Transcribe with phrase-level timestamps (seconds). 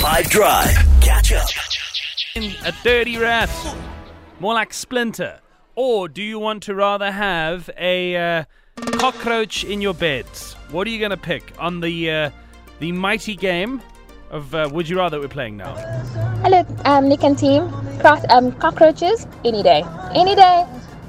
[0.00, 0.74] 5 Drive.
[1.02, 1.46] Catch up.
[2.36, 3.50] A dirty rat.
[4.38, 5.40] More like Splinter.
[5.74, 8.44] Or do you want to rather have a uh,
[8.92, 10.24] cockroach in your bed?
[10.70, 12.30] What are you going to pick on the uh,
[12.78, 13.82] the mighty game
[14.30, 15.74] of uh, Would You Rather we're playing now?
[16.42, 17.68] Hello, um, Nick and team.
[18.00, 19.84] Cro- um, cockroaches, any day.
[20.14, 20.64] Any day.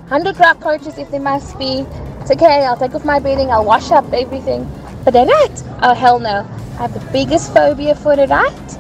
[0.09, 1.85] 100 cockroaches if they must be.
[2.19, 4.69] It's okay, I'll take off my bedding, I'll wash up everything.
[5.05, 5.63] But a rat?
[5.81, 6.45] Oh, hell no.
[6.77, 8.79] I have the biggest phobia for a rat.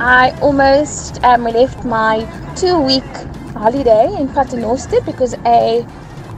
[0.00, 3.04] I almost um, left my two week
[3.54, 5.84] holiday in Paternoster because a,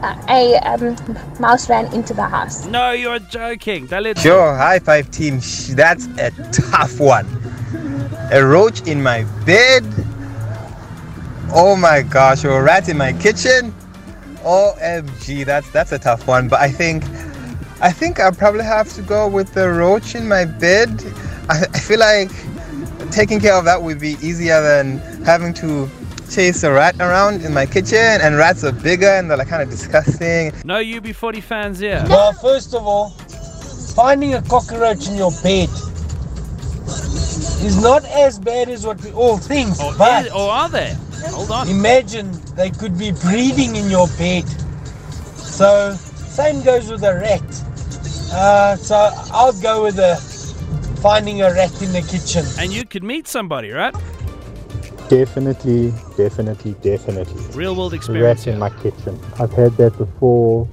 [0.03, 0.97] uh, a um,
[1.39, 2.67] mouse ran into the house.
[2.67, 3.87] No, you're joking.
[4.17, 5.41] Sure, high five team.
[5.71, 7.27] That's a tough one.
[8.33, 9.85] A roach in my bed.
[11.53, 13.75] Oh my gosh, or a rat in my kitchen.
[14.43, 16.49] OMG, that's that's a tough one.
[16.49, 17.05] But I think
[17.83, 20.91] I think I'll probably have to go with the roach in my bed.
[21.49, 22.31] I, I feel like
[23.11, 25.89] taking care of that would be easier than having to
[26.31, 29.63] chase a rat around in my kitchen and rats are bigger and they're like kind
[29.63, 30.53] of disgusting.
[30.65, 32.05] No UB40 fans here.
[32.09, 33.11] Well, first of all,
[33.97, 35.69] finding a cockroach in your bed
[37.63, 39.79] is not as bad as what we all think.
[39.81, 40.95] Or, but is- or are they?
[41.29, 41.69] Hold on.
[41.69, 44.49] imagine they could be breeding in your bed.
[45.37, 47.43] So, same goes with a rat.
[48.33, 50.17] Uh, so, I'll go with the
[51.01, 52.45] finding a rat in the kitchen.
[52.59, 53.95] And you could meet somebody, right?
[55.09, 57.43] Definitely, definitely, definitely.
[57.57, 58.41] Real world experience.
[58.41, 58.61] rat in here.
[58.61, 59.19] my kitchen.
[59.41, 60.69] I've had that before,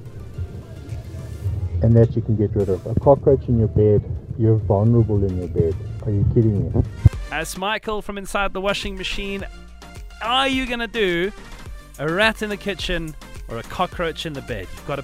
[1.82, 2.86] and that you can get rid of.
[2.86, 4.04] A cockroach in your bed,
[4.38, 5.76] you're vulnerable in your bed.
[6.06, 6.84] Are you kidding me?
[7.32, 9.44] As Michael from inside the washing machine,
[10.22, 11.32] are you going to do
[12.00, 13.16] a rat in the kitchen
[13.50, 14.68] or a cockroach in the bed?
[14.72, 15.04] You've got to